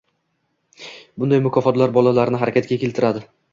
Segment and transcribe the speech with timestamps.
[1.25, 3.25] Bunday “mukofotlar” bolalarni harakatga keltiradi